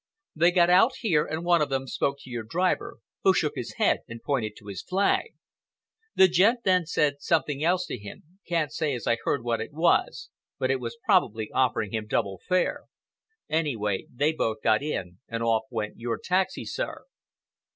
They 0.35 0.49
got 0.49 0.71
out 0.71 0.93
here 1.01 1.27
and 1.27 1.45
one 1.45 1.61
of 1.61 1.69
them 1.69 1.85
spoke 1.85 2.17
to 2.21 2.29
your 2.31 2.41
driver, 2.41 2.97
who 3.21 3.35
shook 3.35 3.53
his 3.55 3.73
head 3.75 3.99
and 4.07 4.19
pointed 4.19 4.53
to 4.57 4.65
his 4.65 4.81
flag. 4.81 5.35
The 6.15 6.27
gent 6.27 6.61
then 6.63 6.87
said 6.87 7.21
something 7.21 7.63
else 7.63 7.85
to 7.85 7.99
him—can't 7.99 8.73
say 8.73 8.95
as 8.95 9.05
I 9.05 9.17
heard 9.23 9.43
what 9.43 9.61
it 9.61 9.71
was, 9.73 10.31
but 10.57 10.71
it 10.71 10.79
was 10.79 10.97
probably 11.05 11.51
offering 11.51 11.93
him 11.93 12.07
double 12.07 12.41
fare. 12.49 12.85
Anyway, 13.47 14.07
they 14.11 14.31
both 14.33 14.63
got 14.63 14.81
in 14.81 15.19
and 15.27 15.43
off 15.43 15.65
went 15.69 15.99
your 15.99 16.17
taxi, 16.17 16.65
sir." 16.65 17.05